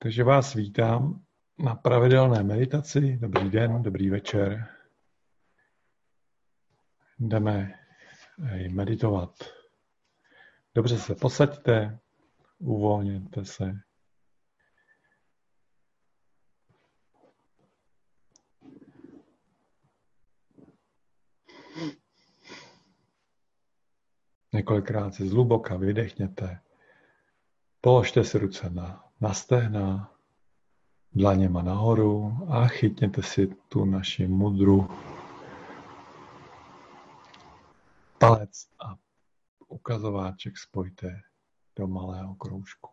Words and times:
Takže 0.00 0.24
vás 0.24 0.54
vítám 0.54 1.24
na 1.58 1.74
pravidelné 1.74 2.42
meditaci. 2.42 3.18
Dobrý 3.20 3.50
den, 3.50 3.82
dobrý 3.82 4.10
večer. 4.10 4.68
Jdeme 7.18 7.74
eh, 8.44 8.68
meditovat. 8.68 9.30
Dobře 10.74 10.98
se 10.98 11.14
posaďte, 11.14 11.98
uvolněte 12.58 13.44
se. 13.44 13.72
Několikrát 24.52 25.14
si 25.14 25.28
zhluboka 25.28 25.76
vydechněte. 25.76 26.60
Položte 27.80 28.24
si 28.24 28.38
ruce 28.38 28.70
na 28.70 29.07
na 29.20 29.34
stehna, 29.34 30.14
dlaněma 31.12 31.62
nahoru 31.62 32.38
a 32.48 32.68
chytněte 32.68 33.22
si 33.22 33.46
tu 33.46 33.84
naši 33.84 34.26
mudru. 34.26 34.88
Palec 38.18 38.68
a 38.78 38.96
ukazováček 39.68 40.58
spojte 40.58 41.20
do 41.76 41.86
malého 41.86 42.34
kroužku. 42.34 42.90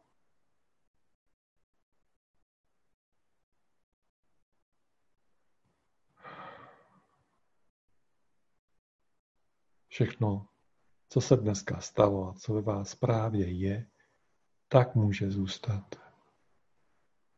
Všechno, 9.87 10.47
co 11.09 11.21
se 11.21 11.37
dneska 11.37 11.79
stalo 11.79 12.29
a 12.29 12.33
co 12.33 12.53
ve 12.53 12.61
vás 12.61 12.95
právě 12.95 13.51
je, 13.51 13.87
tak 14.67 14.95
může 14.95 15.31
zůstat. 15.31 16.04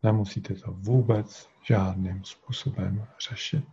Nemusíte 0.04 0.54
to 0.54 0.72
vůbec 0.72 1.50
žádným 1.64 2.24
způsobem 2.24 3.08
řešit. 3.30 3.66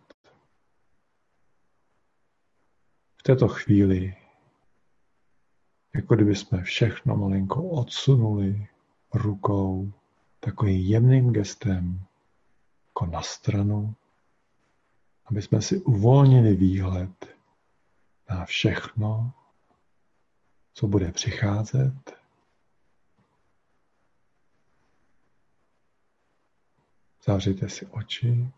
V 3.17 3.23
této 3.23 3.49
chvíli, 3.49 4.17
jako 5.95 6.15
kdyby 6.15 6.37
jsme 6.37 6.63
všechno 6.63 7.17
malinko 7.17 7.69
odsunuli 7.69 8.69
rukou, 9.15 9.93
takovým 10.41 10.81
jemným 10.81 11.33
gestem, 11.33 12.07
jako 12.87 13.07
na 13.07 13.23
stranu, 13.23 13.95
aby 15.25 15.43
jsme 15.43 15.63
si 15.63 15.81
uvolnili 15.81 16.57
výhled 16.57 17.27
na 18.31 18.45
všechno, 18.45 19.33
co 20.73 20.87
bude 20.89 21.13
přicházet 21.13 22.24
Zavřete 27.27 27.69
si 27.69 27.87
oči. 27.87 28.49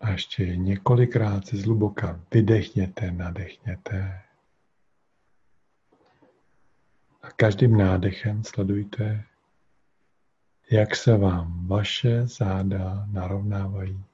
A 0.00 0.10
ještě 0.10 0.56
několikrát 0.56 1.46
si 1.46 1.56
zhluboka 1.56 2.20
vydechněte, 2.32 3.10
nadechněte. 3.10 4.22
A 7.22 7.30
každým 7.30 7.76
nádechem 7.76 8.44
sledujte, 8.44 9.24
jak 10.70 10.96
se 10.96 11.16
vám 11.16 11.66
vaše 11.66 12.26
záda 12.26 13.06
narovnávají. 13.10 14.04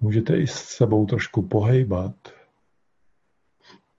Můžete 0.00 0.36
i 0.36 0.46
s 0.46 0.54
sebou 0.54 1.06
trošku 1.06 1.42
pohejbat, 1.42 2.28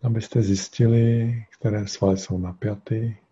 abyste 0.04 0.42
zjistili, 0.42 1.46
které 1.50 1.88
svaly 1.88 2.18
jsou 2.18 2.38
napjaty 2.38 3.23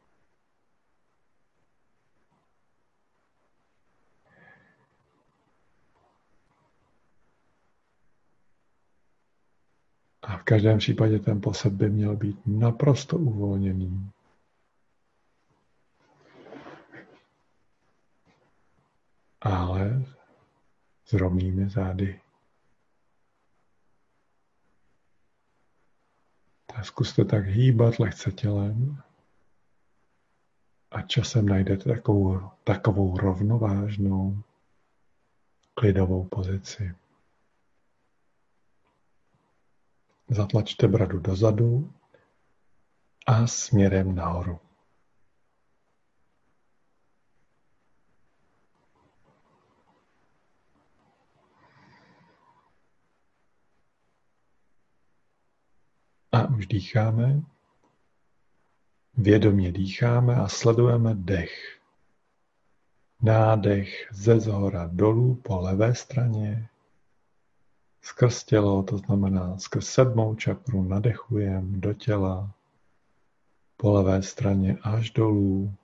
v 10.41 10.43
každém 10.43 10.77
případě 10.77 11.19
ten 11.19 11.41
posed 11.41 11.73
by 11.73 11.89
měl 11.89 12.15
být 12.15 12.39
naprosto 12.45 13.17
uvolněný. 13.17 14.11
Ale 19.41 20.05
s 21.05 21.13
rovnými 21.13 21.69
zády. 21.69 22.19
Tak 26.65 26.85
zkuste 26.85 27.25
tak 27.25 27.45
hýbat 27.45 27.99
lehce 27.99 28.31
tělem 28.31 29.01
a 30.91 31.01
časem 31.01 31.45
najdete 31.45 31.89
takovou, 31.89 32.49
takovou 32.63 33.17
rovnovážnou, 33.17 34.43
klidovou 35.73 36.25
pozici. 36.25 37.00
Zatlačte 40.31 40.87
bradu 40.87 41.19
dozadu 41.19 41.93
a 43.27 43.47
směrem 43.47 44.15
nahoru. 44.15 44.59
A 56.31 56.47
už 56.47 56.67
dýcháme. 56.67 57.41
Vědomě 59.17 59.71
dýcháme 59.71 60.35
a 60.35 60.47
sledujeme 60.47 61.15
dech. 61.15 61.81
Nádech 63.21 64.07
ze 64.11 64.39
zhora 64.39 64.89
dolů 64.93 65.35
po 65.35 65.59
levé 65.59 65.95
straně 65.95 66.70
skrz 68.01 68.43
tělo, 68.43 68.83
to 68.83 68.97
znamená 68.97 69.57
skrz 69.57 69.87
sedmou 69.87 70.35
čakru 70.35 70.83
nadechujeme 70.83 71.77
do 71.77 71.93
těla, 71.93 72.51
po 73.77 73.91
levé 73.91 74.23
straně 74.23 74.77
až 74.81 75.09
dolů 75.09 75.75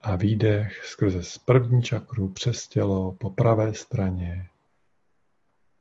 a 0.00 0.16
výdech 0.16 0.84
skrze 0.84 1.22
z 1.22 1.38
první 1.38 1.82
čakru 1.82 2.28
přes 2.28 2.68
tělo 2.68 3.12
po 3.12 3.30
pravé 3.30 3.74
straně 3.74 4.48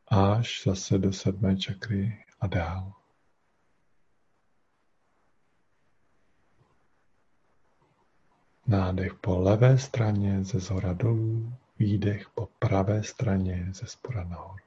až 0.08 0.64
zase 0.66 0.98
do 0.98 1.14
sedmé 1.14 1.58
čakry 1.58 2.26
a 2.40 2.48
dál. 2.48 2.94
Nádech 8.68 9.14
po 9.14 9.40
levé 9.40 9.78
straně 9.78 10.44
ze 10.44 10.60
zhora 10.60 10.94
dolů, 10.94 11.54
výdech 11.80 12.30
po 12.30 12.48
pravé 12.60 13.04
straně 13.04 13.68
ze 13.72 13.88
spora 13.88 14.24
nahoru. 14.24 14.64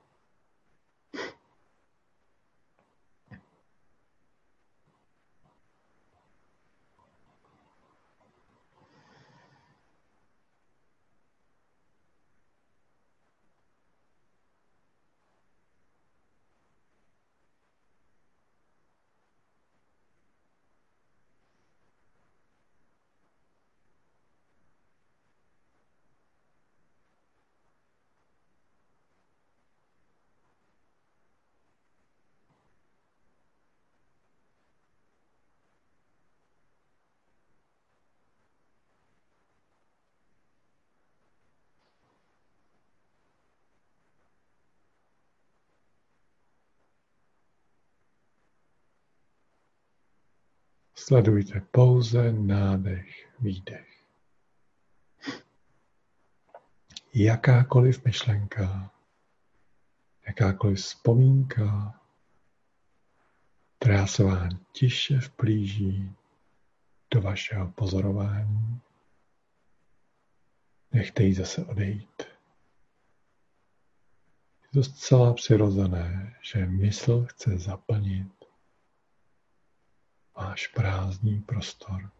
Sledujte 51.08 51.60
pouze 51.70 52.32
nádech, 52.32 53.32
výdech. 53.40 54.04
Jakákoliv 57.14 58.04
myšlenka, 58.04 58.90
jakákoliv 60.26 60.78
vzpomínka, 60.78 62.00
která 63.78 64.06
se 64.06 64.24
vám 64.24 64.48
tiše 64.72 65.18
vplíží 65.18 66.12
do 67.14 67.20
vašeho 67.20 67.70
pozorování, 67.70 68.80
nechte 70.92 71.22
ji 71.22 71.34
zase 71.34 71.64
odejít. 71.64 72.22
Je 74.62 74.68
to 74.74 74.82
zcela 74.82 75.34
přirozené, 75.34 76.36
že 76.40 76.66
mysl 76.66 77.26
chce 77.26 77.58
zaplnit 77.58 78.35
Máš 80.36 80.66
prázdný 80.66 81.40
prostor. 81.40 82.10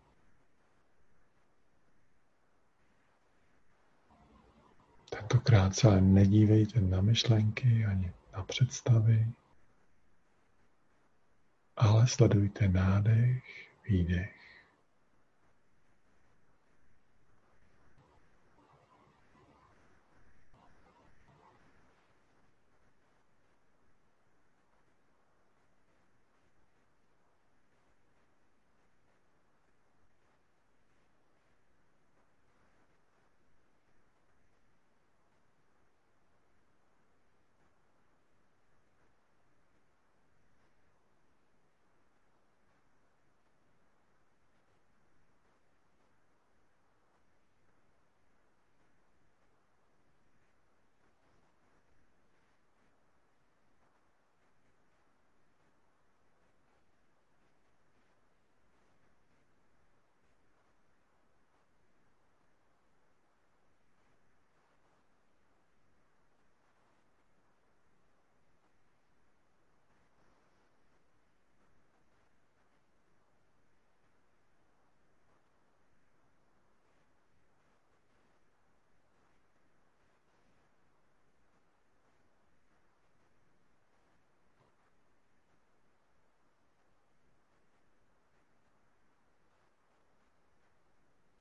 Tentokrát 5.11 5.77
se 5.77 5.89
ale 5.89 6.01
nedívejte 6.01 6.81
na 6.81 7.01
myšlenky 7.01 7.85
ani 7.85 8.13
na 8.33 8.43
představy, 8.43 9.27
ale 11.77 12.07
sledujte 12.07 12.69
nádech, 12.69 13.45
výdech. 13.89 14.46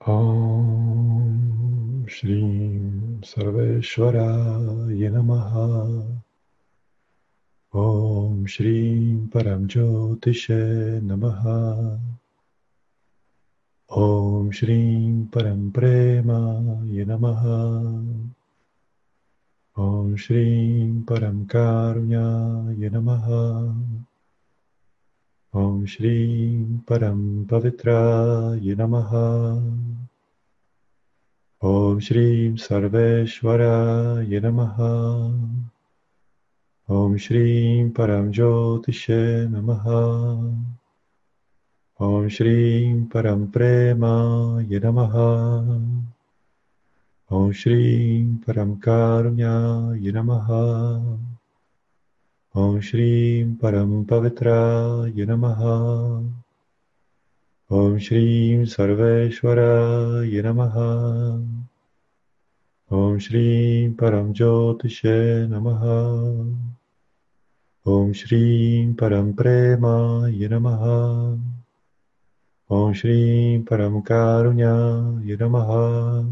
Om 0.07 2.05
Shrim 2.05 3.25
Sarveshwaraya 3.25 5.09
Namaha 5.09 6.21
Om 7.73 8.45
Shrim 8.45 9.27
Paramjyotishe 9.31 11.01
Namaha. 11.01 11.97
Om 13.89 14.51
Shrim 14.51 15.27
Param 15.31 15.71
Prema 15.73 16.83
Namaha 16.85 18.05
Om 19.75 20.15
Shrim 20.15 21.03
Param 21.03 21.47
Karunya 21.47 22.69
Namaha 22.91 23.73
Om 25.55 25.85
Shri 25.87 26.67
Param 26.85 27.47
Pavitra 27.47 28.59
Namaha 28.59 29.55
Om 31.61 31.97
Shri 32.01 32.51
Sarveshwara 32.59 34.19
Namaha 34.27 35.31
Om 36.89 37.17
Shri 37.17 37.89
Param 37.95 38.33
Jyotishe 38.33 39.47
Namaha. 39.47 40.59
Om 42.01 42.27
Shri 42.27 43.07
Param 43.07 43.49
Prema 43.49 44.59
Namaha 44.59 46.11
Om 47.31 47.53
Shri 47.53 48.27
Param 48.45 48.77
Karunya 48.77 49.95
Namaha 50.11 51.34
Om 52.55 52.79
Shri 52.79 53.43
Param 53.59 54.05
Pavitra 54.07 55.11
Namaha 55.11 56.23
Om 57.69 57.99
Shri 57.99 58.63
Sarveshwara 58.63 60.23
Namaha 60.23 61.43
Om 62.89 63.19
Shri 63.19 63.93
Param 63.97 64.33
Jyotishe 64.33 65.49
Namaha. 65.49 66.55
Om 67.85 68.13
Shri 68.13 68.95
Param 68.95 69.35
Prema 69.35 70.31
Namaha 70.31 71.37
Om 72.69 72.93
Shri 72.93 73.61
Param 73.65 74.01
Karunya 74.01 75.21
Namaha 75.37 76.25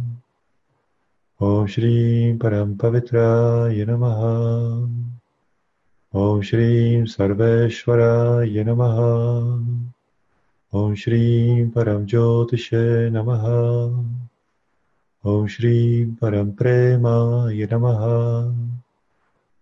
Om 1.42 1.68
Shri 1.68 2.38
Param 2.40 2.78
Pavitra 2.78 3.68
Namaha 3.86 5.13
Om 6.16 6.44
Shri 6.44 7.02
Sarveshwara 7.10 8.46
Namaha 8.46 9.66
Om 10.72 10.94
Shri 10.94 11.66
Param 11.74 12.06
Jyotishe 12.06 13.10
Namaha. 13.10 13.90
Om 15.26 15.48
Shri 15.48 16.06
Param 16.22 16.56
Prema 16.56 17.50
Namaha 17.50 18.54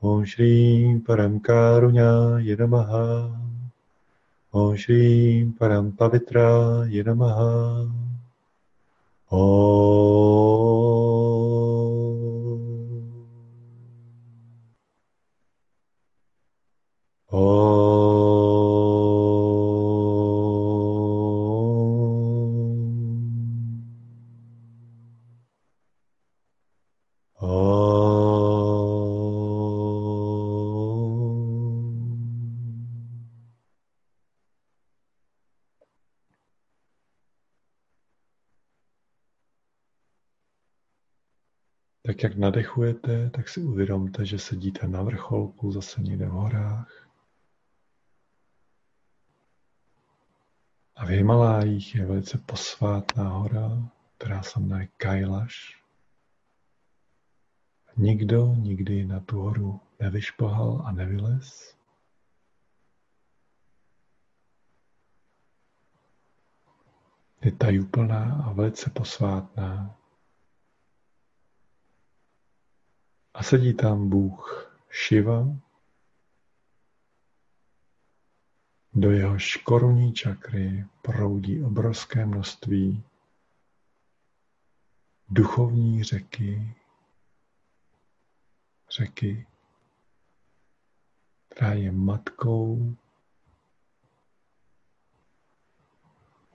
Om 0.03 0.25
Shri 0.25 0.99
Param 1.07 1.39
Karunya 1.39 2.43
Namaha 2.57 3.31
Om 4.53 4.75
Shri 4.75 5.45
Param 5.57 5.93
Pavitra 5.93 6.83
Namaha 6.91 7.89
Om 9.31 10.80
Tak 17.31 17.37
jak 42.23 42.35
nadechujete, 42.37 43.29
tak 43.29 43.49
si 43.49 43.61
uvědomte, 43.63 44.25
že 44.25 44.39
sedíte 44.39 44.87
na 44.87 45.03
vrcholku, 45.03 45.71
zase 45.71 46.01
někde 46.01 46.25
v 46.25 46.29
horách. 46.29 47.00
A 51.01 51.05
v 51.05 51.07
Himalájích 51.07 51.95
je 51.95 52.05
velice 52.05 52.37
posvátná 52.37 53.29
hora, 53.29 53.89
která 54.17 54.43
se 54.43 54.59
jmenuje 54.59 54.87
Kailash. 54.97 55.83
Nikdo 57.97 58.55
nikdy 58.55 59.05
na 59.05 59.19
tu 59.19 59.41
horu 59.41 59.79
nevyšplhal 59.99 60.83
a 60.85 60.91
nevylez. 60.91 61.77
Je 67.41 67.51
tajuplná 67.51 68.43
a 68.45 68.53
velice 68.53 68.89
posvátná. 68.89 69.97
A 73.33 73.43
sedí 73.43 73.73
tam 73.73 74.09
bůh 74.09 74.71
Shiva, 75.07 75.47
do 78.93 79.11
jeho 79.11 79.37
korunní 79.63 80.13
čakry 80.13 80.85
proudí 81.01 81.63
obrovské 81.63 82.25
množství 82.25 83.03
duchovní 85.29 86.03
řeky, 86.03 86.75
řeky, 88.89 89.47
která 91.49 91.73
je 91.73 91.91
matkou, 91.91 92.95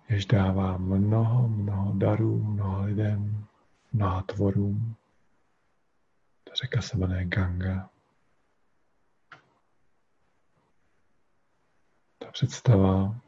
jež 0.08 0.26
dává 0.26 0.76
mnoho, 0.76 1.48
mnoho 1.48 1.92
darů, 1.92 2.44
mnoho 2.44 2.84
lidem, 2.84 3.46
mnoha 3.92 4.22
tvorům. 4.22 4.96
Ta 6.44 6.54
řeka 6.54 6.82
se 6.82 6.96
jmenuje 6.96 7.24
Ganga. 7.24 7.90
Ta 12.18 12.25
představa 12.36 13.20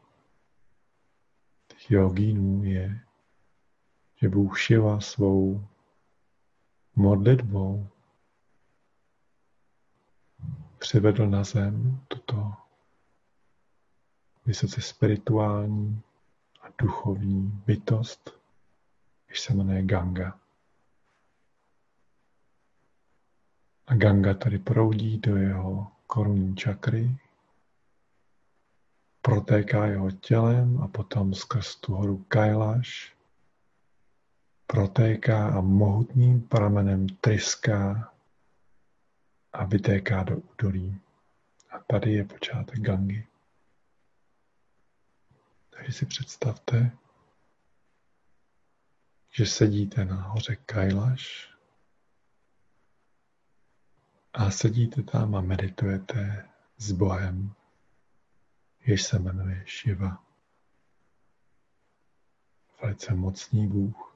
těch 1.67 1.91
jogínů 1.91 2.63
je, 2.63 2.99
že 4.15 4.29
Bůh 4.29 4.59
Šiva 4.59 4.99
svou 4.99 5.67
modlitbou 6.95 7.87
přivedl 10.77 11.27
na 11.27 11.43
zem 11.43 12.05
tuto 12.07 12.53
vysoce 14.45 14.81
spirituální 14.81 16.01
a 16.61 16.67
duchovní 16.77 17.61
bytost, 17.65 18.39
když 19.27 19.39
se 19.39 19.53
jmenuje 19.53 19.83
Ganga. 19.83 20.39
A 23.87 23.95
Ganga 23.95 24.33
tady 24.33 24.59
proudí 24.59 25.17
do 25.17 25.37
jeho 25.37 25.91
korunní 26.07 26.55
čakry, 26.55 27.17
protéká 29.29 29.85
jeho 29.85 30.11
tělem 30.11 30.81
a 30.81 30.87
potom 30.87 31.33
skrz 31.33 31.75
tu 31.75 31.93
horu 31.93 32.25
Kailash 32.27 33.13
protéká 34.67 35.49
a 35.49 35.61
mohutným 35.61 36.41
pramenem 36.41 37.07
tryská 37.07 38.13
a 39.53 39.65
vytéká 39.65 40.23
do 40.23 40.37
údolí. 40.37 41.01
A 41.69 41.79
tady 41.79 42.13
je 42.13 42.25
počátek 42.25 42.79
Gangy. 42.79 43.27
Takže 45.69 45.91
si 45.91 46.05
představte, 46.05 46.91
že 49.29 49.45
sedíte 49.45 50.05
na 50.05 50.15
hoře 50.15 50.55
Kailash 50.55 51.53
a 54.33 54.51
sedíte 54.51 55.03
tam 55.03 55.35
a 55.35 55.41
meditujete 55.41 56.49
s 56.77 56.91
Bohem, 56.91 57.58
jež 58.89 59.03
se 59.03 59.19
jmenuje 59.19 59.65
Shiva. 59.67 60.23
Velice 62.81 63.13
mocný 63.13 63.67
Bůh. 63.67 64.15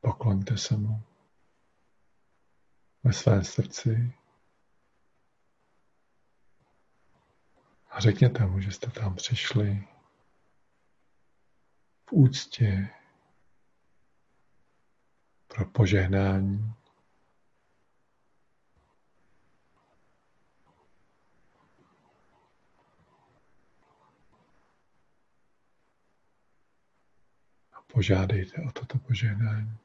Pokloňte 0.00 0.58
se 0.58 0.76
mu 0.76 1.02
ve 3.04 3.12
své 3.12 3.44
srdci 3.44 4.14
a 7.90 8.00
řekněte 8.00 8.46
mu, 8.46 8.60
že 8.60 8.70
jste 8.70 8.90
tam 8.90 9.14
přišli 9.14 9.88
v 12.06 12.12
úctě 12.12 12.90
pro 15.54 15.64
požehnání. 15.66 16.74
A 27.72 27.82
požádejte 27.92 28.62
o 28.68 28.72
toto 28.72 28.98
požehnání. 28.98 29.78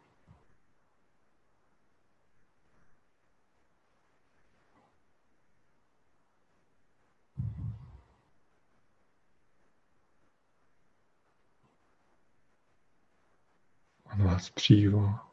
On 14.13 14.23
vás 14.23 14.49
přímo 14.49 15.28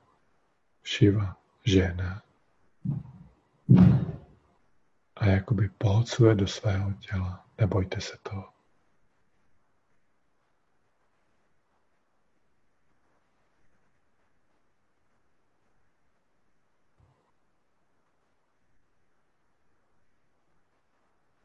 Šiva 0.87 1.35
žena 1.65 2.23
a 5.17 5.27
jakoby 5.27 5.69
pohocuje 5.69 6.35
do 6.35 6.47
svého 6.47 6.93
těla. 6.93 7.47
Nebojte 7.59 8.01
se 8.01 8.19
toho. 8.23 8.53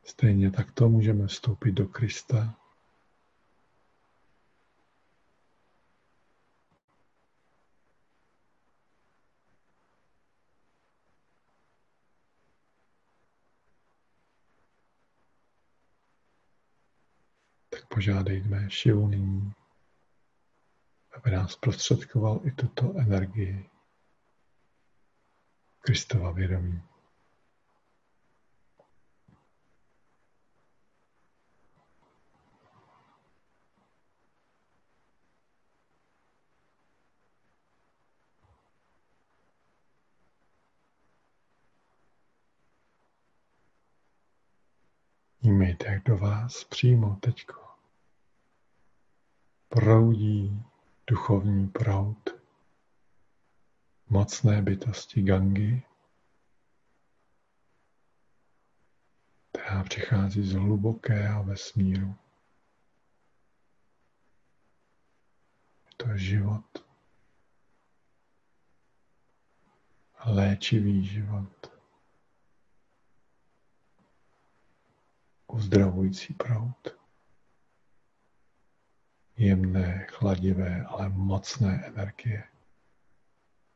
Stejně 0.04 0.52
takto 0.52 0.90
můžeme 0.90 1.28
vstoupit 1.28 1.72
do 1.72 1.88
Krista 1.88 2.61
požádejme 18.02 18.70
Šivu 18.70 19.08
nyní, 19.08 19.54
aby 21.14 21.32
nás 21.32 21.56
prostředkoval 21.56 22.40
i 22.44 22.52
tuto 22.52 22.98
energii 22.98 23.70
Kristova 25.80 26.32
vědomí. 26.32 26.82
Mějte 45.42 46.02
do 46.06 46.18
vás 46.18 46.64
přímo 46.64 47.16
teďko 47.16 47.71
proudí 49.72 50.64
duchovní 51.08 51.68
proud 51.70 52.30
mocné 54.10 54.62
bytosti 54.62 55.22
Gangy, 55.22 55.84
která 59.52 59.84
přichází 59.84 60.44
z 60.44 60.54
hlubokého 60.54 61.44
vesmíru. 61.44 62.16
To 65.98 66.10
je 66.10 66.18
život. 66.18 66.86
Léčivý 70.26 71.06
život. 71.06 71.72
Uzdravující 75.48 76.34
proud 76.34 77.01
jemné, 79.38 80.08
chladivé, 80.10 80.86
ale 80.88 81.10
mocné 81.10 81.84
energie. 81.86 82.44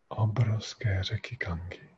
Obrovské 0.07 1.03
řeky 1.03 1.37
Kangy. 1.37 1.89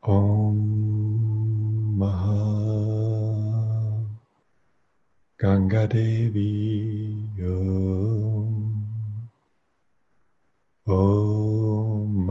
Om 0.00 0.56
Maha 1.98 2.46
Ganga 5.36 5.86
Devi 5.86 7.16
Om 7.38 8.55
Om 10.88 12.30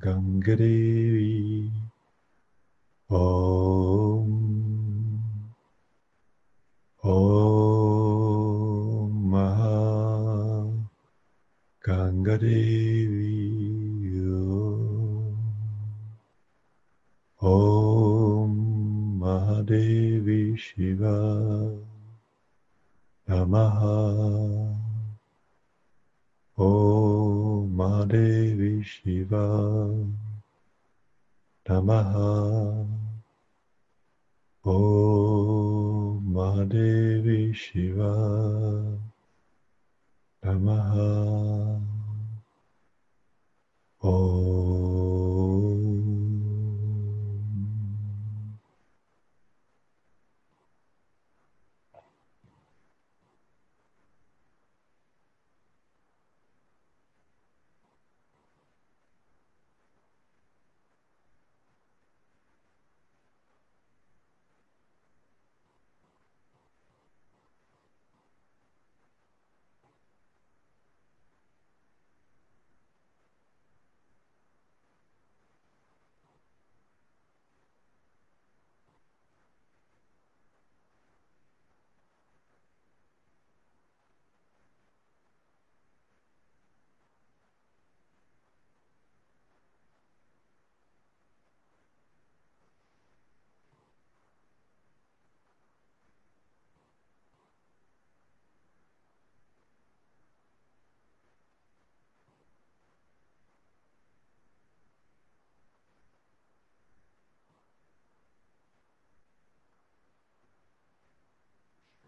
Gangadevi 0.00 1.09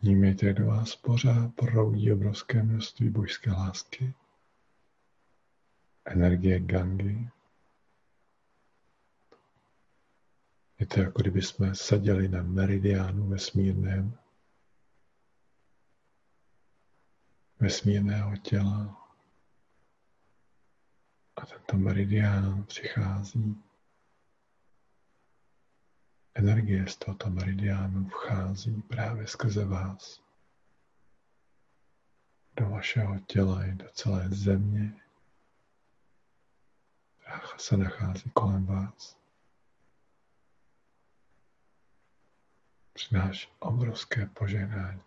Vnímejte, 0.03 0.47
jak 0.47 0.57
do 0.57 0.67
vás 0.67 0.97
pořád 0.97 1.55
proudí 1.55 2.13
obrovské 2.13 2.63
množství 2.63 3.11
božské 3.11 3.51
lásky, 3.51 4.15
energie 6.05 6.61
Gangy. 6.61 7.29
Je 10.79 10.87
to 10.87 11.01
jako 11.01 11.23
kdyby 11.23 11.43
jsme 11.43 11.75
seděli 11.75 12.29
na 12.29 12.43
meridiánu 12.43 13.29
vesmírném, 13.29 14.19
vesmírného 17.61 18.37
těla 18.37 19.09
a 21.37 21.47
tento 21.47 21.77
meridián 21.77 22.65
přichází. 22.65 23.63
Energie 26.35 26.89
z 26.89 26.97
tohoto 26.97 27.31
meridiánu 27.31 28.09
vchází 28.09 28.83
právě 28.83 29.27
skrze 29.27 29.65
vás 29.65 30.23
do 32.57 32.69
vašeho 32.69 33.19
těla 33.19 33.65
i 33.65 33.73
do 33.73 33.89
celé 33.95 34.29
země, 34.29 34.93
která 37.19 37.43
se 37.59 37.77
nachází 37.77 38.31
kolem 38.31 38.67
vás. 38.67 39.19
Přináší 42.93 43.49
obrovské 43.59 44.27
požehnání. 44.27 45.01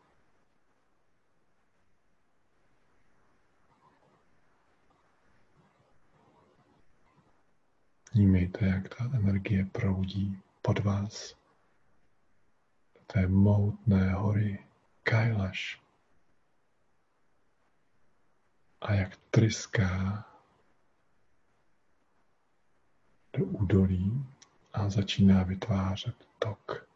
Vnímejte, 8.13 8.65
jak 8.65 8.95
ta 8.95 9.05
energie 9.13 9.65
proudí 9.65 10.41
pod 10.65 10.79
vás 10.79 11.35
do 12.95 13.01
té 13.07 13.27
moutné 13.27 14.13
hory 14.13 14.65
Kailash 15.03 15.81
a 18.81 18.93
jak 18.93 19.17
tryská 19.17 20.25
do 23.33 23.45
údolí 23.45 24.25
a 24.73 24.89
začíná 24.89 25.43
vytvářet 25.43 26.27
tok. 26.39 26.87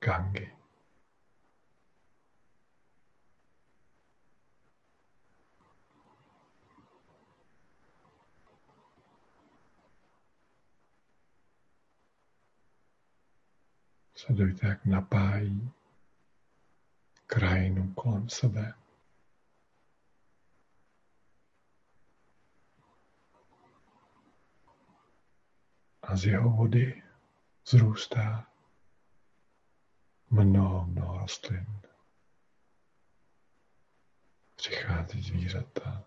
Gangy. 0.00 0.61
Sledujte, 14.22 14.66
jak 14.66 14.84
napájí 14.84 15.72
krajinu 17.26 17.94
kolem 17.94 18.28
sebe. 18.28 18.74
A 26.02 26.16
z 26.16 26.24
jeho 26.24 26.50
vody 26.50 27.02
zrůstá 27.66 28.46
mnoho, 30.30 30.86
mnoho 30.86 31.18
rostlin. 31.18 31.80
Přichází 34.56 35.22
zvířata, 35.22 36.04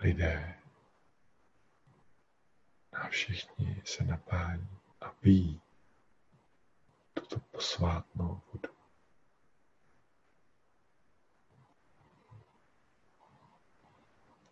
lidé 0.00 0.54
a 2.92 3.08
všichni 3.08 3.82
se 3.84 4.04
napájí 4.04 4.79
a 5.00 5.08
pijí 5.10 5.60
tuto 7.14 7.38
posvátnou 7.38 8.40
vodu. 8.52 8.74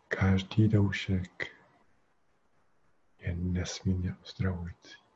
Každý 0.09 0.69
doušek 0.69 1.57
je 3.19 3.35
nesmírně 3.37 4.17
uzdravující. 4.25 5.08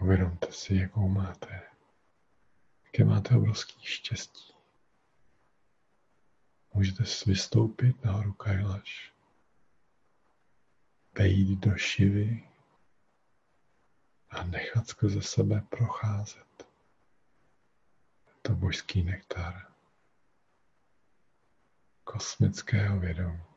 Uvědomte 0.00 0.52
si, 0.52 0.74
jakou 0.74 1.08
máte, 1.08 1.62
jaké 2.84 3.04
máte 3.04 3.36
obrovský 3.36 3.86
štěstí. 3.86 4.54
Můžete 6.74 7.04
vystoupit 7.26 8.04
na 8.04 8.12
horu 8.12 8.32
Kailash, 8.32 9.12
vejít 11.18 11.58
do 11.58 11.76
šivy 11.76 12.48
a 14.30 14.44
nechat 14.44 14.88
skrze 14.88 15.22
sebe 15.22 15.60
procházet. 15.60 16.68
To 18.42 18.54
božský 18.54 19.02
nektar 19.02 19.72
kosmického 22.04 23.00
vědomí. 23.00 23.47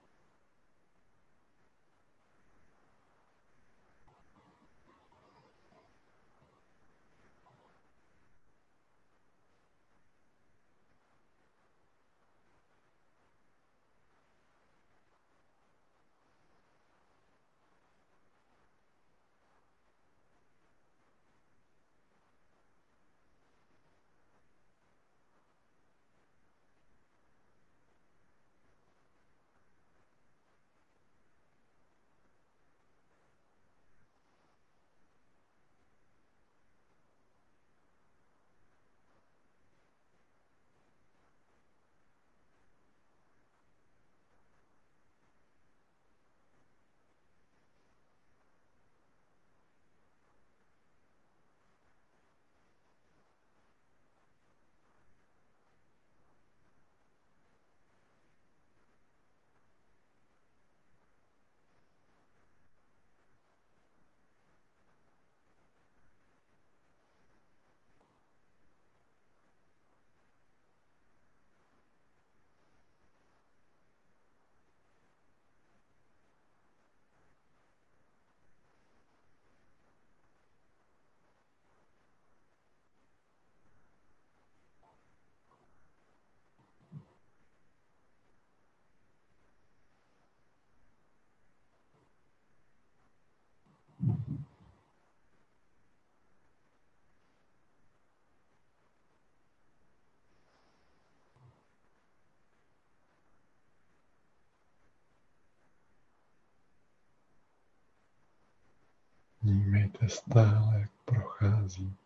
Vnímejte 109.72 110.10
stále, 110.10 110.80
jak 110.80 110.92
prochází 111.06 111.98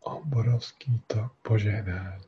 obrovský 0.00 1.02
tok 1.06 1.32
požehnání. 1.42 2.24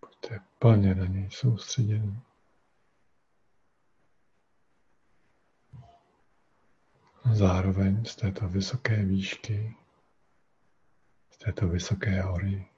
Buďte 0.00 0.40
plně 0.58 0.94
na 0.94 1.06
něj 1.06 1.30
soustředění. 1.30 2.22
Zároveň 7.32 8.04
z 8.04 8.16
této 8.16 8.48
vysoké 8.48 9.04
výšky, 9.04 9.76
z 11.30 11.36
této 11.36 11.68
vysoké 11.68 12.22
hory 12.22 12.73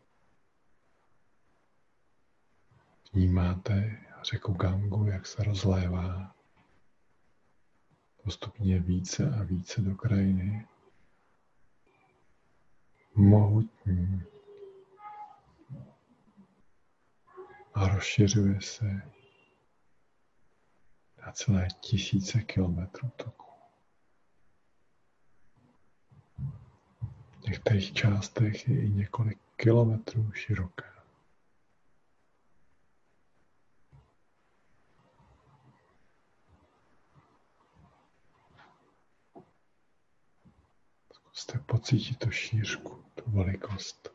vnímáte 3.17 3.99
řeku 4.23 4.53
Gangu, 4.53 5.07
jak 5.07 5.27
se 5.27 5.45
rozlévá 5.45 6.35
postupně 8.25 8.81
více 8.81 9.31
a 9.31 9.43
více 9.43 9.81
do 9.81 9.95
krajiny. 9.95 10.67
Mohutní 13.15 14.23
a 17.75 17.89
rozšiřuje 17.89 18.61
se 18.61 19.03
na 21.27 21.33
celé 21.33 21.69
tisíce 21.81 22.43
kilometrů 22.43 23.11
toku. 23.17 23.53
V 27.41 27.49
některých 27.49 27.93
částech 27.93 28.69
je 28.69 28.83
i 28.83 28.91
několik 28.91 29.39
kilometrů 29.57 30.33
široká. 30.33 30.96
Zkuste 41.37 41.59
pocítit 41.59 42.19
tu 42.19 42.31
šířku, 42.31 43.05
tu 43.15 43.31
velikost. 43.31 44.11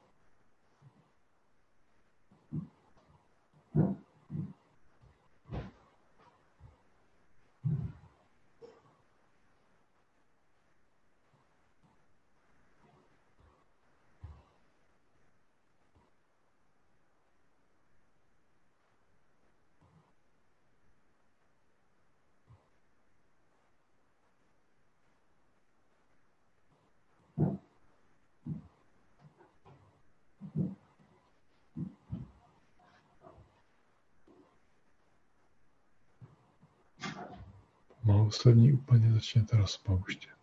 Pomalu 38.01 38.31
se 38.31 38.51
v 38.51 38.55
ní 38.55 38.73
úplně 38.73 39.13
začněte 39.13 39.57
rozpouštět. 39.57 40.35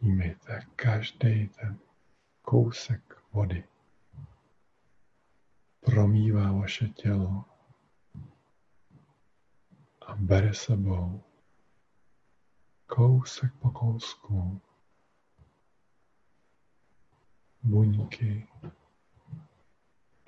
Vnímejte 0.00 0.60
každý 0.76 1.48
ten 1.48 1.78
kousek 2.42 3.22
vody 3.32 3.64
promývá 5.80 6.52
vaše 6.52 6.88
tělo 6.88 7.44
a 10.06 10.14
bere 10.16 10.54
sebou 10.54 11.22
kousek 12.86 13.52
po 13.54 13.70
kousku 13.70 14.60
buňky 17.62 18.48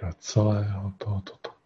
do 0.03 0.13
celého 0.13 0.93
tohoto. 0.99 1.60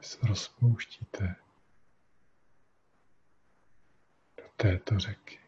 Se 0.00 0.26
rozpouštíte 0.26 1.36
do 4.36 4.44
této 4.56 4.98
řeky. 4.98 5.38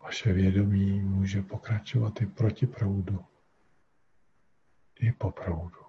Vaše 0.00 0.32
vědomí 0.32 1.00
může 1.00 1.42
pokračovat 1.42 2.20
i 2.20 2.26
proti 2.26 2.66
proudu, 2.66 3.26
i 5.00 5.12
po 5.12 5.30
proudu. 5.30 5.82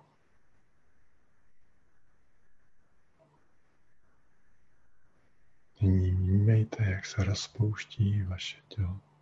Nyní 5.81 6.11
vnímejte, 6.11 6.85
jak 6.85 7.05
se 7.05 7.23
rozpouští 7.23 8.23
vaše 8.23 8.61
tělo. 8.67 9.12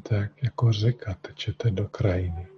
Vy 0.00 0.04
tak 0.04 0.42
jako 0.42 0.72
řeka 0.72 1.14
tečete 1.14 1.70
do 1.70 1.88
krajiny. 1.88 2.48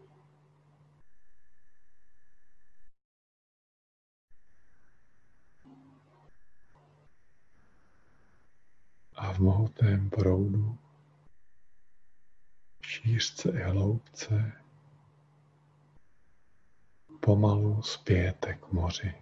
A 9.14 9.32
v 9.32 9.38
mohutném 9.38 10.10
proudu, 10.10 10.78
šířce 12.82 13.50
i 13.50 13.62
hloubce, 13.62 14.52
pomalu 17.20 17.82
spějete 17.82 18.54
k 18.54 18.72
moři. 18.72 19.21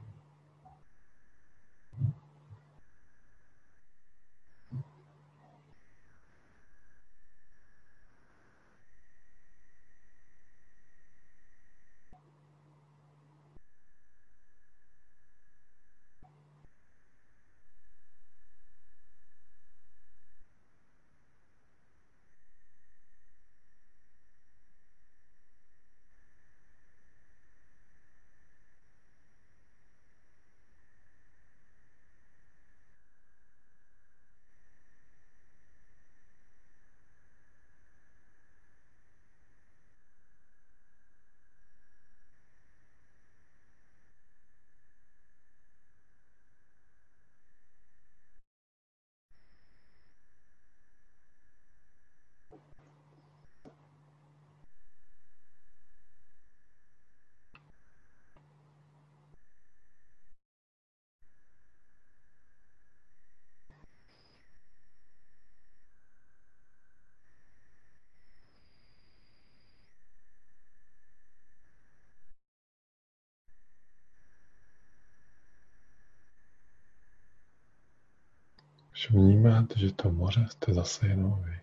Když 79.01 79.11
vnímáte, 79.11 79.79
že 79.79 79.93
to 79.93 80.11
moře 80.11 80.47
jste 80.51 80.75
zase 80.75 81.07
jenom 81.07 81.43
vy. 81.43 81.61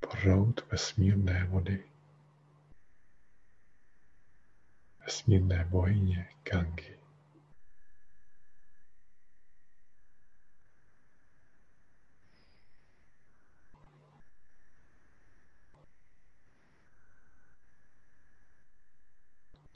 Proud 0.00 0.70
vesmírné 0.70 1.44
vody. 1.44 1.84
Vesmírné 5.06 5.64
bohyně 5.64 6.28
Gangy. 6.42 6.98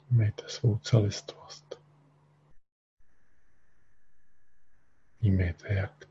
Mějte 0.09 0.49
svou 0.49 0.77
celistvost. 0.77 1.66
Vnímejte, 5.27 5.73
jak, 5.73 6.05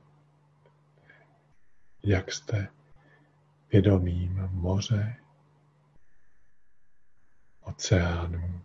jak 2.03 2.33
jste 2.33 2.69
vědomím 3.73 4.49
moře, 4.51 5.17
oceánů 7.61 8.65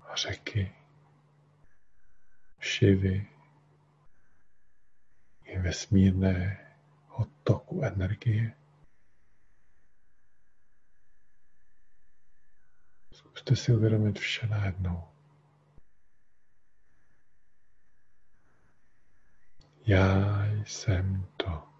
a 0.00 0.16
řeky, 0.16 0.74
šivy 2.60 3.28
i 5.44 5.58
vesmírného 5.58 7.26
toku 7.42 7.82
energie. 7.82 8.56
Zkuste 13.12 13.56
si 13.56 13.72
uvědomit 13.72 14.18
vše 14.18 14.46
najednou. 14.46 15.13
Já 19.86 20.44
jsem 20.66 21.26
to. 21.36 21.73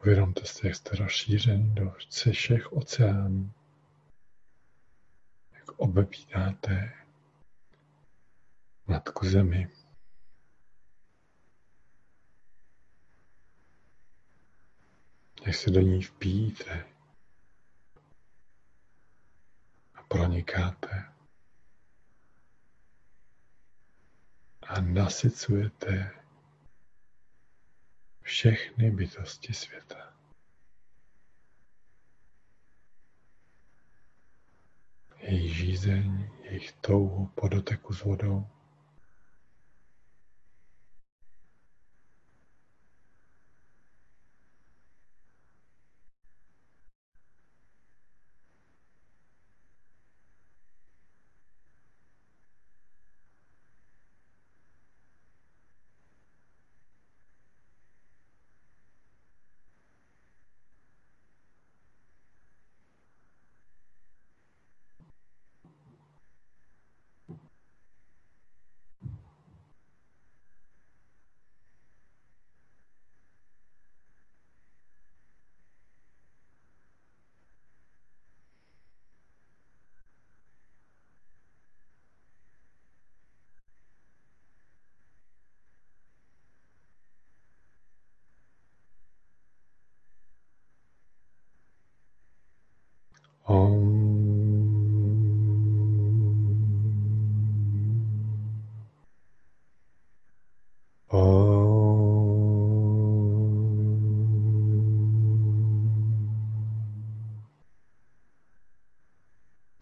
Uvědomte 0.00 0.44
si, 0.46 0.66
jak 0.66 0.76
jste 0.76 0.96
rozšířeni 0.96 1.74
do 1.74 1.94
všech 2.32 2.72
oceánů. 2.72 3.52
Jak 5.52 5.70
obepínáte 5.70 6.92
matku 8.86 9.26
zemi. 9.26 9.68
Jak 15.46 15.54
se 15.54 15.70
do 15.70 15.80
ní 15.80 16.02
vpíjíte 16.02 16.86
a 19.94 20.02
pronikáte 20.02 21.12
a 24.62 24.80
nasycujete 24.80 26.19
všechny 28.30 28.90
bytosti 28.90 29.52
světa. 29.52 30.14
Jejich 35.18 35.56
žízeň, 35.56 36.30
jejich 36.42 36.72
touhu 36.72 37.26
po 37.26 37.48
doteku 37.48 37.94
s 37.94 38.02
vodou. 38.02 38.46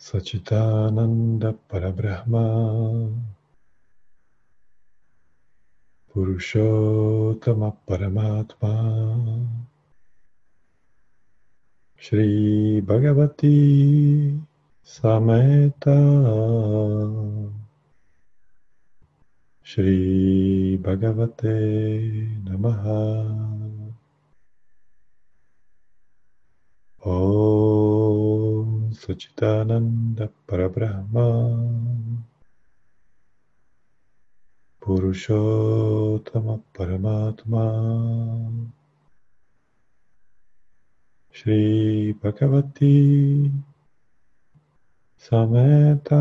Sachitananda 0.08 1.52
Parabrahma. 1.68 2.44
Purushottama 6.08 7.76
Paramatma 7.84 8.72
Shri 12.00 12.80
Bhagavati 12.80 14.38
Sameta 14.86 15.98
Shri 19.64 20.78
Bhagavate 20.78 22.38
Namaha. 22.46 23.02
Om 27.04 28.94
Sachitananda 28.94 30.30
Parabrahma. 30.46 31.26
Purushottama 34.80 36.62
Paramatma 36.72 37.66
Shri 41.38 42.14
Bhagavati 42.18 43.46
Sameta 45.16 46.18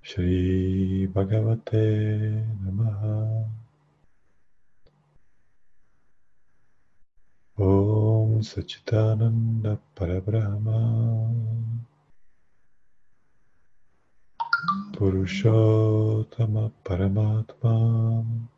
Shri 0.00 1.06
Bhagavate 1.12 2.48
Namaha. 2.64 3.44
Om 7.58 8.40
Sachitananda 8.40 9.78
Parabrahma. 9.94 10.80
Purushottama 14.96 16.72
Paramatma 16.82 18.53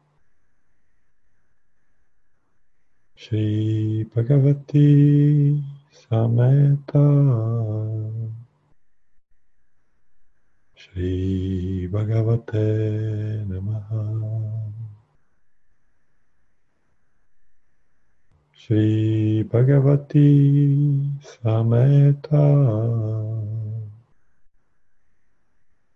Shri 3.18 4.04
Bhagavati 4.14 5.64
Sameta 5.90 7.06
Shri 10.74 11.88
Bhagavate 11.90 13.46
Namaha. 13.48 14.02
Shri 18.52 19.44
Bhagavati 19.44 21.18
Sameta 21.24 22.44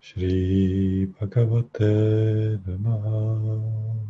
Shri 0.00 1.06
Bhagavate 1.06 2.64
Namaha 2.64 4.09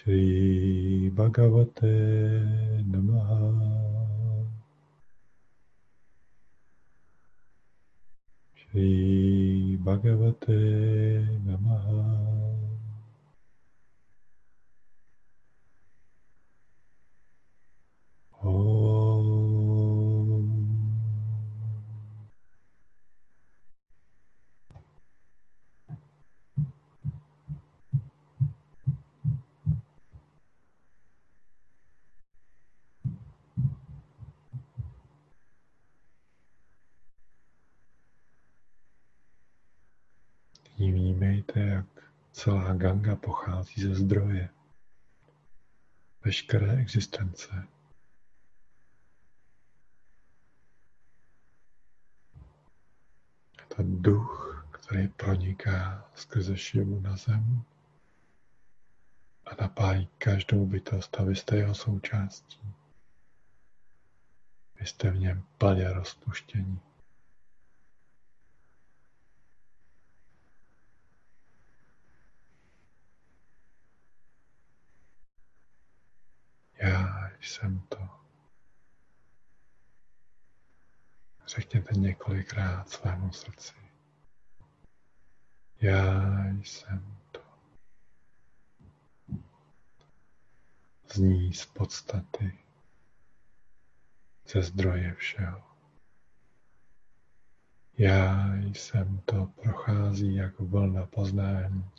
Shri 0.00 1.10
Bhagavate 1.14 1.92
Namaha 2.90 4.46
Shri 8.56 9.78
Bhagavate 9.84 10.58
Namaha 11.44 12.00
Om 18.42 19.09
vnímejte, 41.40 41.60
jak 41.60 41.86
celá 42.32 42.74
Ganga 42.74 43.16
pochází 43.16 43.82
ze 43.82 43.94
zdroje 43.94 44.48
veškeré 46.24 46.76
existence. 46.76 47.68
To 53.68 53.82
duch, 53.82 54.66
který 54.70 55.08
proniká 55.08 56.10
skrze 56.14 56.56
Šivu 56.56 57.00
na 57.00 57.16
zem 57.16 57.62
a 59.46 59.62
napájí 59.62 60.08
každou 60.18 60.66
bytost 60.66 61.20
a 61.20 61.22
vy 61.22 61.36
jste 61.36 61.56
jeho 61.56 61.74
součástí. 61.74 62.60
Vy 64.80 64.86
jste 64.86 65.10
v 65.10 65.18
něm 65.18 65.44
plně 65.58 65.92
rozpuštění. 65.92 66.80
Já 76.82 77.29
jsem 77.40 77.80
to. 77.80 78.08
Řekněte 81.46 81.94
několikrát 81.94 82.88
svému 82.88 83.32
srdci. 83.32 83.74
Já 85.80 86.44
jsem 86.62 87.18
to. 87.32 87.40
Zní 91.14 91.54
z 91.54 91.66
podstaty, 91.66 92.58
ze 94.46 94.62
zdroje 94.62 95.14
všeho. 95.14 95.70
Já 97.98 98.54
jsem 98.54 99.20
to 99.24 99.46
prochází 99.46 100.34
jako 100.34 100.64
vlna 100.64 101.06
poznání 101.06 101.90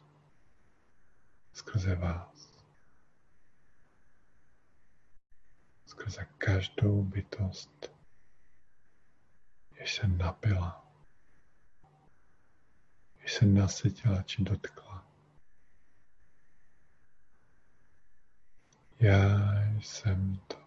skrze 1.53 1.95
vás. 1.95 2.30
Skrze 6.01 6.25
každou 6.37 7.03
bytost, 7.03 7.91
jež 9.79 9.95
se 9.95 10.07
napila, 10.07 10.85
jež 13.21 13.33
se 13.33 13.45
nasytila 13.45 14.23
či 14.23 14.43
dotkla. 14.43 15.05
Já 18.99 19.39
jsem 19.81 20.39
to. 20.47 20.60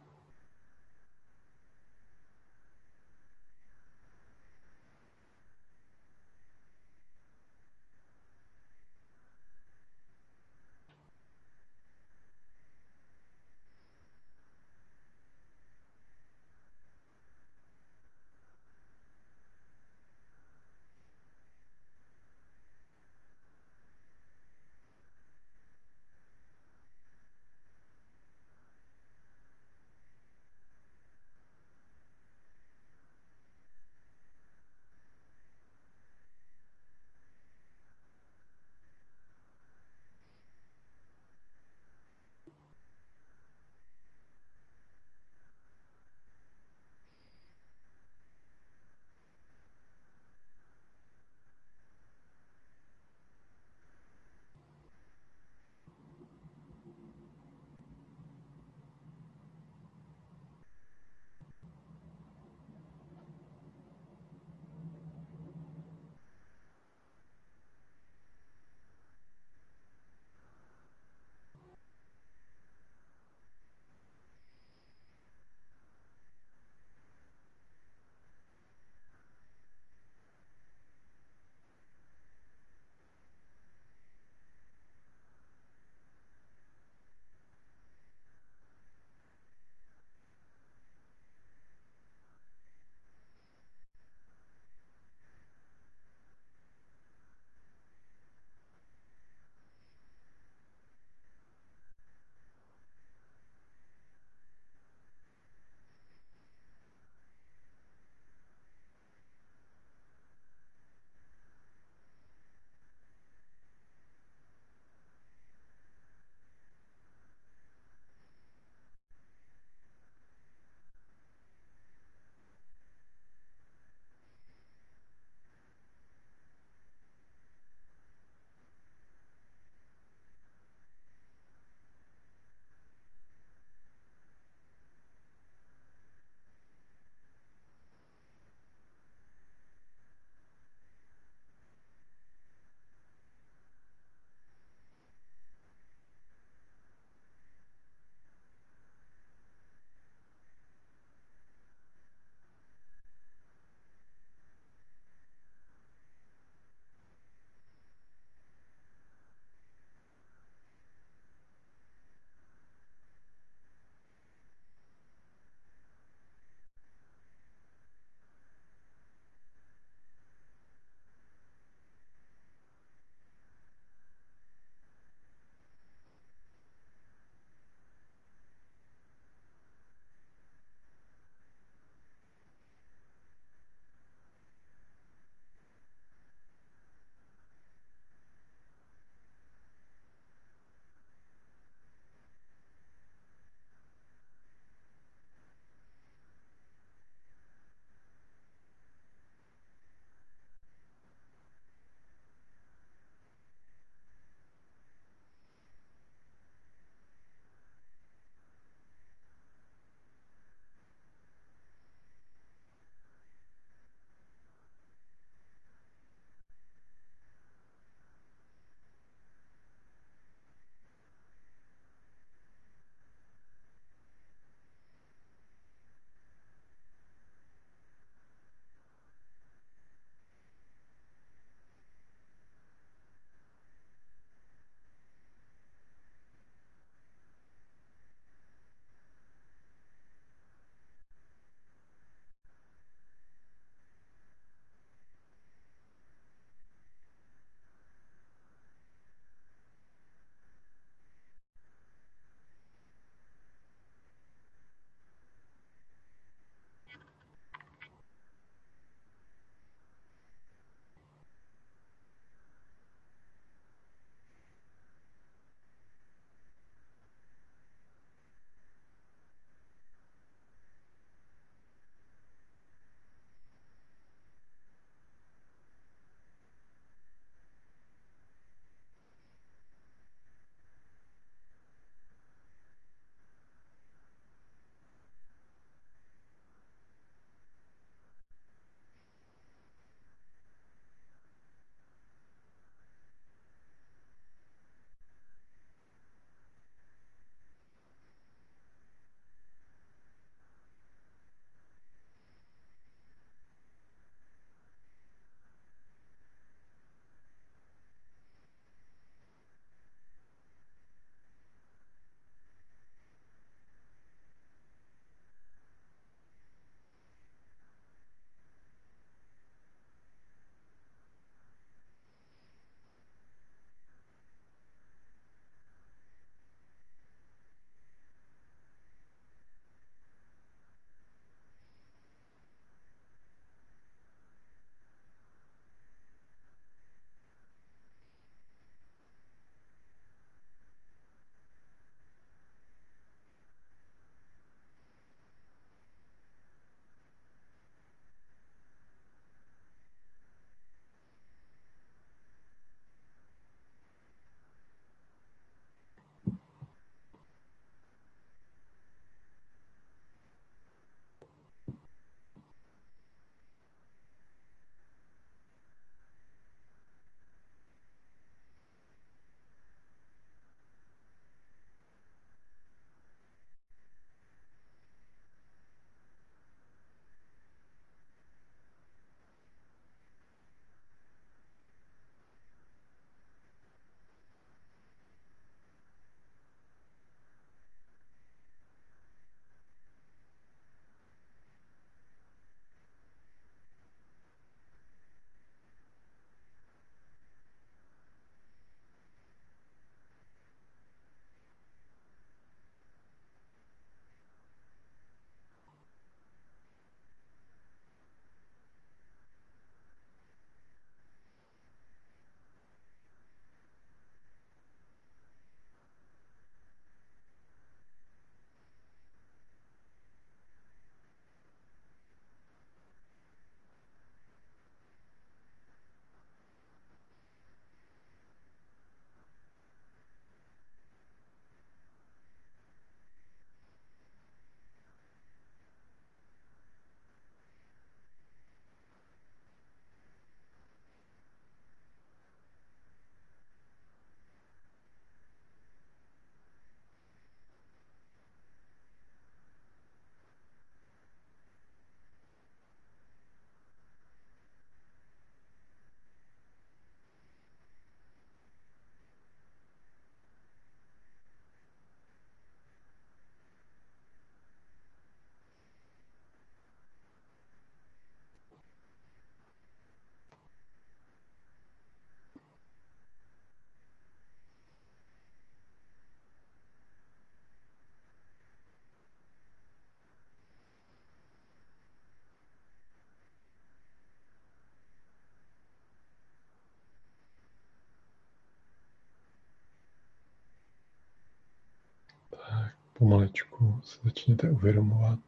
Pomalečku 493.04 493.80
se 493.84 494.00
začněte 494.04 494.50
uvědomovat, 494.50 495.18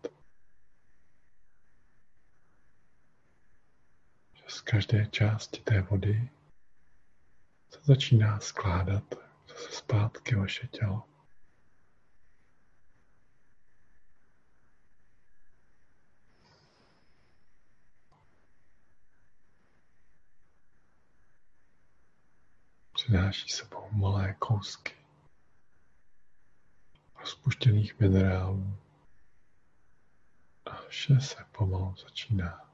že 4.35 4.43
z 4.49 4.61
každé 4.61 5.07
části 5.07 5.61
té 5.61 5.81
vody 5.83 6.31
se 7.71 7.81
začíná 7.83 8.41
skládat 8.41 9.15
zase 9.49 9.71
zpátky 9.73 10.35
vaše 10.35 10.67
tělo. 10.67 11.03
Přináší 22.93 23.49
sebou 23.49 23.89
malé 23.91 24.35
kousky 24.39 25.06
rozpuštěných 27.27 28.01
minerálů 28.01 28.77
a 30.67 30.75
vše 30.89 31.21
se 31.21 31.37
pomalu 31.53 31.95
začíná 32.03 32.71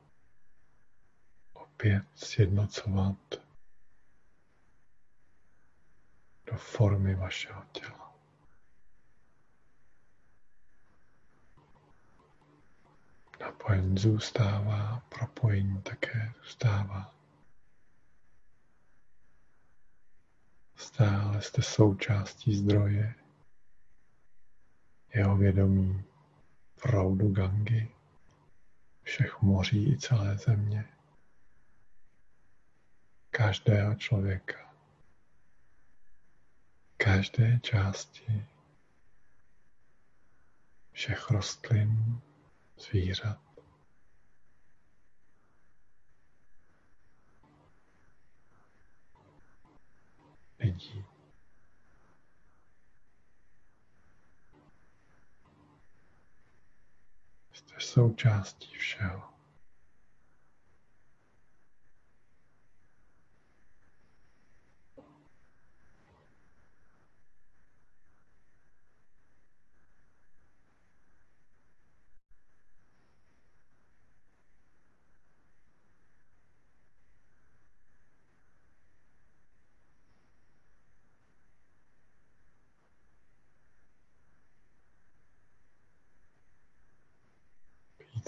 opět 1.52 2.04
sjednocovat 2.14 3.16
do 6.46 6.56
formy 6.56 7.14
vašeho 7.14 7.64
těla. 7.72 8.14
Napojení 13.40 13.98
zůstává, 13.98 15.02
propojení 15.08 15.82
také 15.82 16.32
zůstává. 16.42 17.14
Stále 20.76 21.42
jste 21.42 21.62
součástí 21.62 22.54
zdroje, 22.54 23.21
jeho 25.14 25.36
vědomí, 25.36 26.04
proudu 26.82 27.28
Gangy, 27.28 27.88
všech 29.02 29.42
moří 29.42 29.92
i 29.92 29.98
celé 29.98 30.38
země, 30.38 30.84
každého 33.30 33.94
člověka, 33.94 34.74
každé 36.96 37.60
části. 37.62 38.46
Všech 40.92 41.30
rostlin, 41.30 42.20
zvířat. 42.78 43.52
lidí. 50.62 51.11
Jste 57.82 57.92
součástí 57.92 58.76
všeho. 58.78 59.31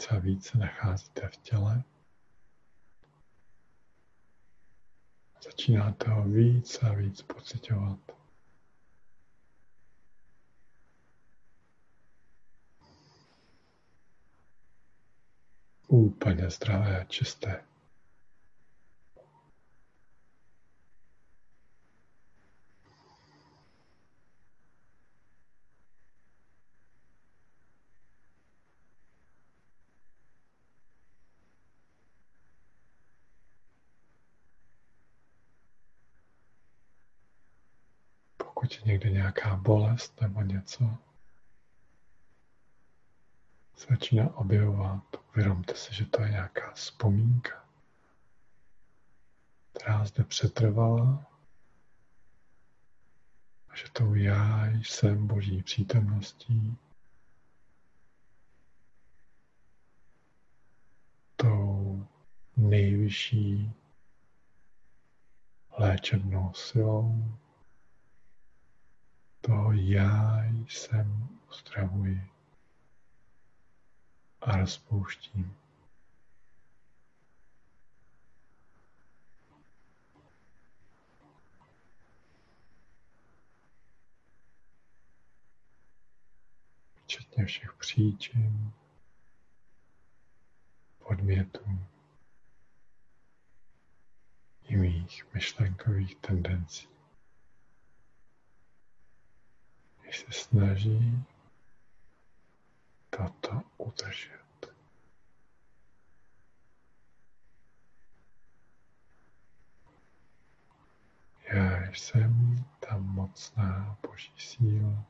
Víc 0.05 0.12
a 0.12 0.18
víc 0.18 0.46
se 0.46 0.59
nacházíte 0.59 1.28
v 1.28 1.36
těle. 1.36 1.82
Začínáte 5.44 6.11
ho 6.11 6.24
víc 6.24 6.82
a 6.82 6.92
víc 6.92 7.22
pocitovat. 7.22 7.98
Úplně 15.88 16.50
zdravé 16.50 17.00
a 17.00 17.05
čisté. 17.05 17.64
Pokud 38.74 38.86
je 38.86 38.92
někde 38.92 39.10
nějaká 39.10 39.56
bolest 39.56 40.20
nebo 40.20 40.42
něco, 40.42 40.98
se 43.76 43.86
začíná 43.90 44.36
objevovat, 44.36 45.02
uvědomte 45.32 45.74
si, 45.74 45.94
že 45.94 46.06
to 46.06 46.22
je 46.22 46.30
nějaká 46.30 46.72
vzpomínka, 46.72 47.68
která 49.72 50.04
zde 50.04 50.24
přetrvala 50.24 51.26
a 53.68 53.76
že 53.76 53.84
tou 53.92 54.14
já 54.14 54.66
jsem 54.66 55.26
Boží 55.26 55.62
přítomností, 55.62 56.76
tou 61.36 62.06
nejvyšší 62.56 63.72
léčebnou 65.78 66.52
silou, 66.54 67.38
to 69.47 69.72
já 69.72 70.45
jsem 70.68 71.28
uzdravuji 71.51 72.30
a 74.40 74.57
rozpouštím. 74.57 75.57
Včetně 86.95 87.45
všech 87.45 87.72
příčin, 87.72 88.72
podmětů 90.99 91.78
i 94.62 94.76
mých 94.76 95.34
myšlenkových 95.34 96.14
tendencí. 96.16 96.93
Se 100.14 100.32
snaží 100.32 101.24
toto 103.10 103.62
udržet. 103.76 104.74
Já 111.52 111.92
jsem 111.92 112.64
ta 112.80 112.96
mocná 112.96 113.98
boží 114.02 114.32
síla, 114.36 115.04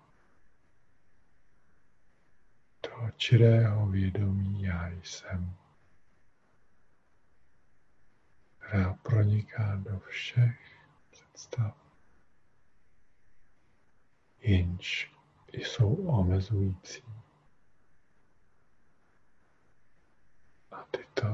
toho 2.80 3.10
čirého 3.10 3.86
vědomí 3.86 4.62
já 4.62 4.88
jsem, 4.88 5.56
která 8.58 8.94
proniká 8.94 9.76
do 9.76 9.98
všech 9.98 10.78
představ 11.10 11.83
jenž 14.44 15.12
jsou 15.52 15.94
omezující. 16.06 17.02
A 20.70 20.84
ty 20.90 21.06
to 21.14 21.26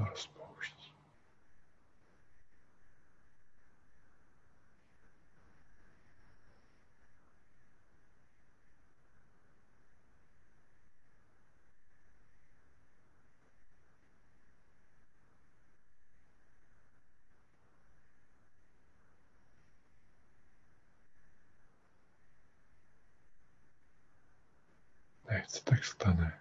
ať 25.51 25.57
se 25.57 25.65
tak 25.65 25.85
stane. 25.85 26.41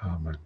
Amen. 0.00 0.38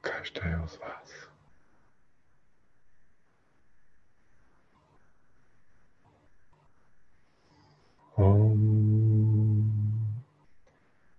Každého 0.00 0.68
z 0.68 0.78
vás. 0.78 1.10
Om 8.14 8.60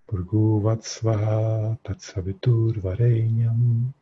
Purgu 0.06 0.60
Vatsvaha 0.60 1.78
Tatsavitur 1.82 2.80
Varenyam 2.82 3.94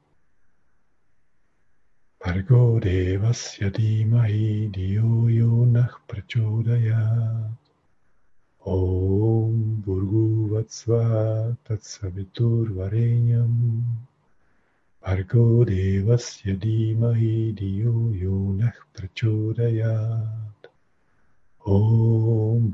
Bhargo 2.22 2.78
Devasya 2.78 3.74
Dhimahi 3.74 4.70
Diyo 4.70 5.26
Yonah 5.26 5.90
Prachodayat 6.06 7.58
Om 8.62 9.82
Bhurguvatsvaha 9.82 11.58
Tatsaviturvarenyam 11.66 13.82
Bhargo 15.02 15.66
Devasya 15.66 16.62
Dhimahi 16.62 17.58
Diyo 17.58 18.14
Yonah 18.14 18.78
Prachodayat 18.94 20.62
Om 21.66 22.70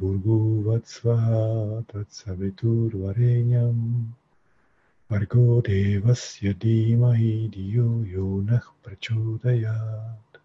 Vargo 5.10 5.64
Devasya 5.64 6.52
Dhimahi 6.60 7.48
Diyo 7.48 8.04
Yonah 8.04 8.60
Prachodayat 8.84 10.36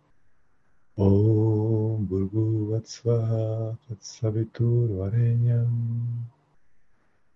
Om 0.96 2.06
Bhurguvatsvaha 2.06 3.74
Tatsaviturvarenyam 3.90 5.74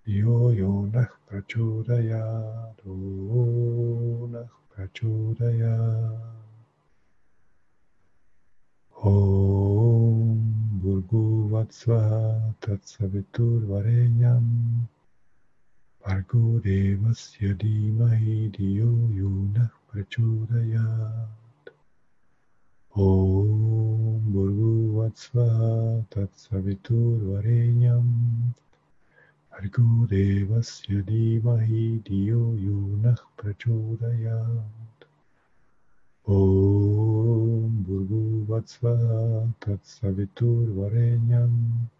Diyo 0.06 0.54
Yonah 0.54 1.10
Prachodayat 1.26 2.78
Om 2.86 4.46
Prachodayat 4.70 6.46
Om 9.02 10.38
Bhurguvatsvaha 10.78 12.54
Tatsaviturvarenyam 12.62 14.46
Bhargo 16.06 16.62
Devasya 16.62 17.58
Dhimahi 17.58 18.54
Diyo 18.54 19.10
Yonah 19.10 19.74
Prachodayat 19.90 21.34
Om 22.94 24.22
Bhurguvatsvaha 24.30 26.06
Tatsaviturvarenyam 26.06 28.06
Bhargo 29.50 30.06
Devasya 30.06 31.02
Dhimahi 31.02 31.98
Diyo 32.06 32.54
Yonah 32.54 33.18
Prachodayat 33.34 35.10
Om 36.22 37.82
Bhurguvatsvaha 37.82 39.50
Tatsaviturvarenyam 39.58 41.90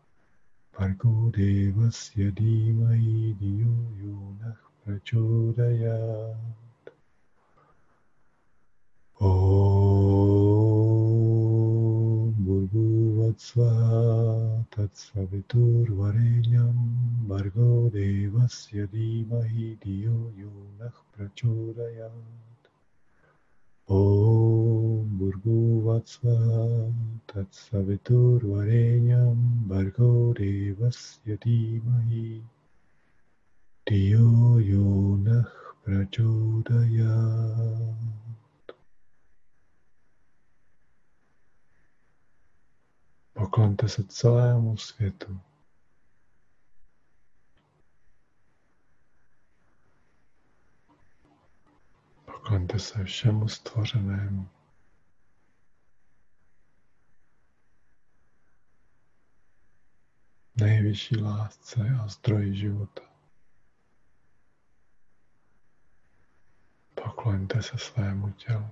Bhargo 0.76 1.32
Devasya 1.32 2.28
Dhimahi 2.36 3.32
Diyo 3.40 3.72
Yonah 3.96 4.60
Prachodayat. 4.84 6.36
Om 9.16 9.24
Bhurguvatsvaha 12.44 14.68
Tatsaviturvarenyam 14.68 16.76
Bhargo 17.24 17.88
Devasya 17.88 18.84
Dhimahi 18.92 19.80
Diyo 19.80 20.28
Yonah 20.36 20.92
Prachodayat 21.16 22.60
Om 25.06 25.14
Bhurguvatsvaha 25.18 26.64
Tatsaviturvarenyam 27.30 29.38
Bhargo 29.68 30.34
Devasya 30.34 31.36
Dhimahi 31.42 32.42
Diyo 33.86 34.58
Yonah 34.58 35.50
Prachodayat 35.84 37.06
Poklonte 43.32 43.88
se 43.88 44.04
celému 44.04 44.76
světu. 44.76 45.40
Pokloňte 52.24 52.78
se 52.78 53.04
všemu 53.04 53.48
stvořenému. 53.48 54.55
Nejvyšší 60.60 61.16
lásce 61.16 61.80
a 62.02 62.08
zdroji 62.08 62.56
života. 62.56 63.02
Pokloňte 66.94 67.62
se 67.62 67.78
svému 67.78 68.32
tělu. 68.32 68.70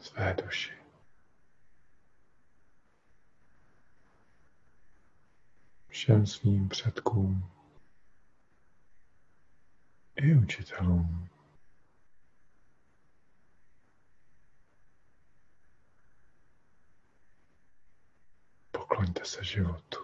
Své 0.00 0.34
duši. 0.34 0.72
Všem 5.88 6.26
svým 6.26 6.68
předkům 6.68 7.50
i 10.16 10.34
učitelům. 10.34 11.31
Pokloňte 18.92 19.24
se 19.24 19.44
životu. 19.44 19.98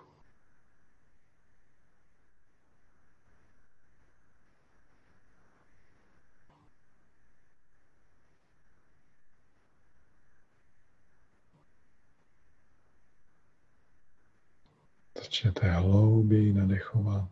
Začněte 15.18 15.70
hlouběji 15.70 16.53
nadechovat. 16.53 17.28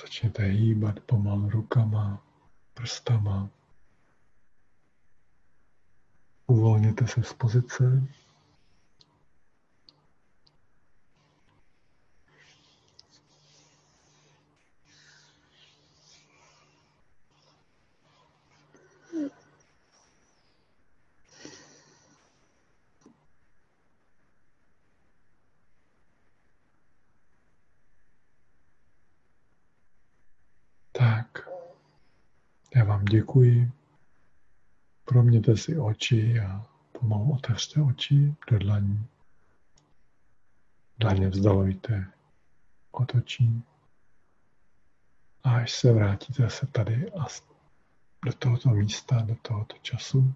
Začněte 0.00 0.42
hýbat 0.42 1.00
pomalu 1.00 1.50
rukama, 1.50 2.22
prstama. 2.74 3.50
Uvolněte 6.64 7.06
se 7.06 7.22
z 7.22 7.32
pozice. 7.32 8.02
děkuji. 33.14 33.83
Proměte 35.04 35.56
si 35.56 35.78
oči 35.78 36.40
a 36.40 36.66
pomalu 36.92 37.32
otevřte 37.32 37.82
oči 37.82 38.34
do 38.50 38.58
dlaní. 38.58 39.06
Dlaně 40.98 41.28
vzdalujte 41.28 42.12
od. 42.90 43.64
A 45.44 45.50
až 45.56 45.72
se 45.72 45.92
vrátíte 45.92 46.50
se 46.50 46.66
tady 46.66 47.12
a 47.12 47.26
do 48.24 48.32
tohoto 48.32 48.68
místa, 48.68 49.20
do 49.20 49.36
tohoto 49.42 49.76
času, 49.82 50.34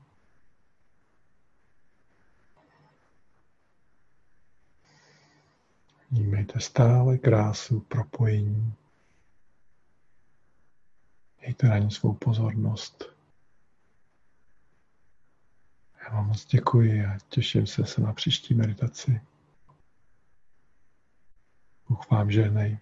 Vnímejte 6.10 6.60
stále 6.60 7.18
krásu 7.18 7.80
propojení 7.80 8.74
Mějte 11.40 11.68
na 11.68 11.78
ní 11.78 11.90
svou 11.90 12.14
pozornost. 12.14 13.17
Já 16.08 16.14
vám 16.14 16.26
moc 16.26 16.44
děkuji 16.44 17.06
a 17.06 17.18
těším 17.28 17.66
se, 17.66 17.84
se 17.84 18.00
na 18.00 18.12
příští 18.12 18.54
meditaci. 18.54 19.20
Bůh 21.88 22.10
vám 22.10 22.30
žehnej. 22.30 22.78